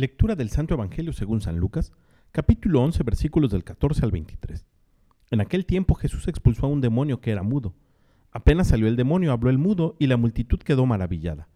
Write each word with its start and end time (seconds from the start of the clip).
Lectura 0.00 0.36
del 0.36 0.50
Santo 0.50 0.74
Evangelio 0.74 1.12
según 1.12 1.40
San 1.40 1.58
Lucas, 1.58 1.90
capítulo 2.30 2.80
11, 2.82 3.02
versículos 3.02 3.50
del 3.50 3.64
14 3.64 4.04
al 4.04 4.12
23. 4.12 4.64
En 5.32 5.40
aquel 5.40 5.66
tiempo 5.66 5.96
Jesús 5.96 6.28
expulsó 6.28 6.66
a 6.66 6.68
un 6.68 6.80
demonio 6.80 7.20
que 7.20 7.32
era 7.32 7.42
mudo. 7.42 7.74
Apenas 8.30 8.68
salió 8.68 8.86
el 8.86 8.94
demonio, 8.94 9.32
habló 9.32 9.50
el 9.50 9.58
mudo, 9.58 9.96
y 9.98 10.06
la 10.06 10.16
multitud 10.16 10.60
quedó 10.60 10.86
maravillada. 10.86 11.48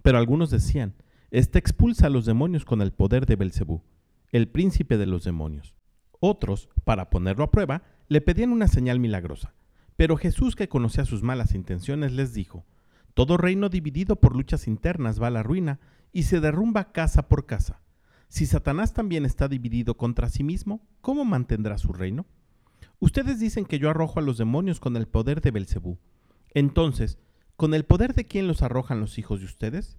Pero 0.00 0.16
algunos 0.16 0.48
decían, 0.48 0.94
Este 1.30 1.58
expulsa 1.58 2.06
a 2.06 2.08
los 2.08 2.24
demonios 2.24 2.64
con 2.64 2.80
el 2.80 2.90
poder 2.90 3.26
de 3.26 3.36
Belcebú, 3.36 3.82
el 4.32 4.48
príncipe 4.48 4.96
de 4.96 5.04
los 5.04 5.24
demonios. 5.24 5.74
Otros, 6.20 6.70
para 6.84 7.10
ponerlo 7.10 7.44
a 7.44 7.50
prueba, 7.50 7.82
le 8.08 8.22
pedían 8.22 8.50
una 8.50 8.68
señal 8.68 8.98
milagrosa. 8.98 9.52
Pero 9.96 10.16
Jesús, 10.16 10.56
que 10.56 10.70
conocía 10.70 11.04
sus 11.04 11.22
malas 11.22 11.54
intenciones, 11.54 12.12
les 12.12 12.32
dijo, 12.32 12.64
Todo 13.12 13.36
reino 13.36 13.68
dividido 13.68 14.16
por 14.16 14.34
luchas 14.34 14.68
internas 14.68 15.20
va 15.20 15.26
a 15.26 15.30
la 15.30 15.42
ruina 15.42 15.80
y 16.14 16.22
se 16.22 16.40
derrumba 16.40 16.92
casa 16.92 17.28
por 17.28 17.44
casa. 17.44 17.82
Si 18.30 18.46
Satanás 18.46 18.94
también 18.94 19.26
está 19.26 19.48
dividido 19.48 19.96
contra 19.96 20.28
sí 20.28 20.44
mismo, 20.44 20.80
¿cómo 21.00 21.24
mantendrá 21.24 21.78
su 21.78 21.92
reino? 21.92 22.26
Ustedes 23.00 23.40
dicen 23.40 23.64
que 23.64 23.80
yo 23.80 23.90
arrojo 23.90 24.20
a 24.20 24.22
los 24.22 24.38
demonios 24.38 24.78
con 24.78 24.96
el 24.96 25.08
poder 25.08 25.40
de 25.40 25.50
Belcebú. 25.50 25.98
Entonces, 26.54 27.18
¿con 27.56 27.74
el 27.74 27.84
poder 27.84 28.14
de 28.14 28.26
quién 28.26 28.46
los 28.46 28.62
arrojan 28.62 29.00
los 29.00 29.18
hijos 29.18 29.40
de 29.40 29.46
ustedes? 29.46 29.98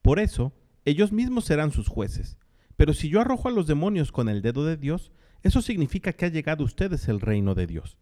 Por 0.00 0.20
eso, 0.20 0.52
ellos 0.84 1.10
mismos 1.10 1.44
serán 1.44 1.72
sus 1.72 1.88
jueces. 1.88 2.38
Pero 2.76 2.94
si 2.94 3.08
yo 3.08 3.20
arrojo 3.20 3.48
a 3.48 3.52
los 3.52 3.66
demonios 3.66 4.12
con 4.12 4.28
el 4.28 4.42
dedo 4.42 4.64
de 4.64 4.76
Dios, 4.76 5.10
eso 5.42 5.60
significa 5.60 6.12
que 6.12 6.26
ha 6.26 6.28
llegado 6.28 6.62
a 6.62 6.66
ustedes 6.66 7.08
el 7.08 7.20
reino 7.20 7.56
de 7.56 7.66
Dios. 7.66 7.98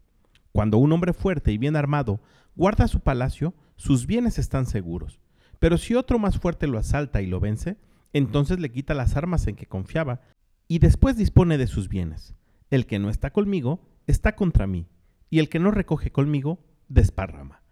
Cuando 0.53 0.77
un 0.77 0.93
hombre 0.93 1.15
fuerte 1.15 1.53
y 1.53 1.59
bien 1.59 1.75
armado 1.75 2.21
guarda 2.55 2.87
su 2.87 3.01
palacio, 3.01 3.55
sus 3.77 4.05
bienes 4.07 4.39
están 4.39 4.67
seguros. 4.67 5.21
Pero 5.59 5.79
si 5.79 5.95
otro 5.95 6.19
más 6.19 6.39
fuerte 6.39 6.67
lo 6.67 6.79
asalta 6.79 7.23
y 7.23 7.27
lo 7.27 7.41
vence, 7.41 7.79
entonces 8.13 8.61
le 8.61 8.71
quita 8.71 8.95
las 8.95 9.17
armas 9.17 9.47
en 9.47 9.57
que 9.57 9.67
confiaba 9.67 10.21
y 10.69 10.79
después 10.79 11.17
dispone 11.17 11.59
de 11.59 11.67
sus 11.67 11.89
bienes. 11.89 12.35
El 12.71 12.87
que 12.87 12.99
no 12.99 13.11
está 13.11 13.33
conmigo 13.33 13.89
está 14.07 14.37
contra 14.37 14.67
mí, 14.67 14.89
y 15.29 15.39
el 15.39 15.49
que 15.49 15.59
no 15.59 15.71
recoge 15.71 16.13
conmigo 16.13 16.65
desparrama. 16.89 17.63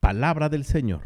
Palabra 0.00 0.48
del 0.48 0.64
Señor. 0.64 1.02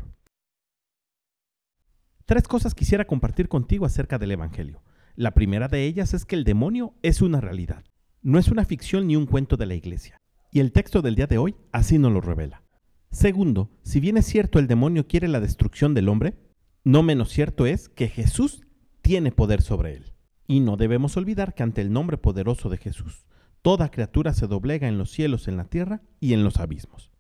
Tres 2.27 2.47
cosas 2.47 2.75
quisiera 2.75 3.07
compartir 3.07 3.49
contigo 3.49 3.87
acerca 3.87 4.19
del 4.19 4.33
Evangelio. 4.33 4.83
La 5.17 5.33
primera 5.33 5.69
de 5.69 5.85
ellas 5.85 6.15
es 6.15 6.25
que 6.25 6.37
el 6.37 6.45
demonio 6.45 6.95
es 7.03 7.23
una 7.23 7.41
realidad. 7.41 7.85
No 8.23 8.39
es 8.39 8.49
una 8.49 8.65
ficción 8.65 9.07
ni 9.07 9.17
un 9.17 9.27
cuento 9.27 9.57
de 9.57 9.67
la 9.67 9.75
iglesia. 9.75 10.21
Y 10.53 10.61
el 10.61 10.73
texto 10.73 11.03
del 11.03 11.15
día 11.15 11.27
de 11.27 11.39
hoy 11.39 11.57
así 11.73 11.99
nos 11.99 12.13
lo 12.13 12.21
revela. 12.21 12.63
Segundo, 13.11 13.71
si 13.83 13.99
bien 13.99 14.17
es 14.17 14.27
cierto 14.27 14.59
el 14.59 14.69
demonio 14.69 15.09
quiere 15.09 15.27
la 15.27 15.41
destrucción 15.41 15.95
del 15.95 16.09
hombre, 16.09 16.37
no 16.85 17.03
menos 17.03 17.31
cierto 17.31 17.67
es 17.67 17.89
que 17.89 18.09
Jesús 18.09 18.63
tiene 19.11 19.33
poder 19.33 19.61
sobre 19.61 19.97
él. 19.97 20.13
Y 20.47 20.61
no 20.61 20.77
debemos 20.77 21.17
olvidar 21.17 21.57
que 21.57 21.65
ante 21.65 21.81
el 21.81 21.93
nombre 21.93 22.17
poderoso 22.17 22.69
de 22.69 22.77
Jesús, 22.77 23.27
toda 23.61 23.91
criatura 23.91 24.33
se 24.35 24.47
doblega 24.47 24.87
en 24.87 24.99
los 24.99 25.11
cielos, 25.11 25.49
en 25.49 25.57
la 25.57 25.65
tierra 25.65 26.01
y 26.21 26.33
en 26.33 26.45
los 26.45 26.61
abismos. 26.61 27.11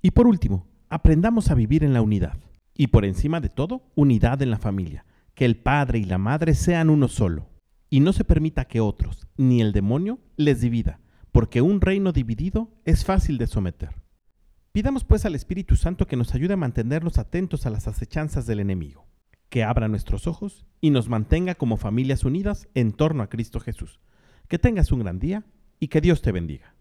Y 0.00 0.12
por 0.12 0.28
último, 0.28 0.68
aprendamos 0.88 1.50
a 1.50 1.56
vivir 1.56 1.82
en 1.82 1.94
la 1.94 2.00
unidad. 2.00 2.38
Y 2.76 2.86
por 2.86 3.04
encima 3.04 3.40
de 3.40 3.48
todo, 3.48 3.90
unidad 3.96 4.40
en 4.40 4.52
la 4.52 4.58
familia. 4.58 5.04
Que 5.34 5.44
el 5.44 5.56
padre 5.56 5.98
y 5.98 6.04
la 6.04 6.16
madre 6.16 6.54
sean 6.54 6.90
uno 6.90 7.08
solo. 7.08 7.48
Y 7.90 7.98
no 7.98 8.12
se 8.12 8.22
permita 8.22 8.66
que 8.66 8.80
otros, 8.80 9.26
ni 9.36 9.60
el 9.60 9.72
demonio, 9.72 10.20
les 10.36 10.60
divida, 10.60 11.00
porque 11.32 11.60
un 11.60 11.80
reino 11.80 12.12
dividido 12.12 12.70
es 12.84 13.04
fácil 13.04 13.36
de 13.38 13.48
someter. 13.48 13.96
Pidamos 14.70 15.02
pues 15.02 15.24
al 15.24 15.34
Espíritu 15.34 15.74
Santo 15.74 16.06
que 16.06 16.16
nos 16.16 16.36
ayude 16.36 16.54
a 16.54 16.56
mantenernos 16.56 17.18
atentos 17.18 17.66
a 17.66 17.70
las 17.70 17.88
acechanzas 17.88 18.46
del 18.46 18.60
enemigo 18.60 19.08
que 19.52 19.64
abra 19.64 19.86
nuestros 19.86 20.26
ojos 20.26 20.64
y 20.80 20.88
nos 20.88 21.10
mantenga 21.10 21.54
como 21.54 21.76
familias 21.76 22.24
unidas 22.24 22.70
en 22.72 22.90
torno 22.90 23.22
a 23.22 23.28
Cristo 23.28 23.60
Jesús. 23.60 24.00
Que 24.48 24.58
tengas 24.58 24.92
un 24.92 25.00
gran 25.00 25.18
día 25.18 25.44
y 25.78 25.88
que 25.88 26.00
Dios 26.00 26.22
te 26.22 26.32
bendiga. 26.32 26.74